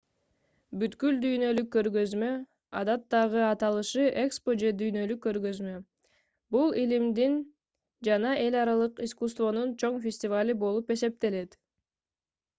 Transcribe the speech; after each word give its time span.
бүткүл 0.83 1.17
дүйнөлүк 1.23 1.65
көргөзмө 1.73 2.29
адаттагы 2.79 3.41
аталышы 3.47 4.07
экспо 4.21 4.55
же 4.63 4.71
дүйнөлүк 4.79 5.21
көргөзмө— 5.25 5.73
бул 6.57 6.73
илимдин 6.85 7.35
жана 8.09 8.31
эл 8.47 8.57
аралык 8.63 9.03
искусствонун 9.09 9.75
чоң 9.85 10.01
фестивалы 10.07 10.57
болуп 10.65 10.91
эсептелет 10.97 11.55